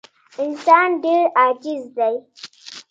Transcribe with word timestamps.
انسان 0.43 0.87
ډېر 1.03 1.23
عاجز 1.39 1.83
دی. 1.97 2.15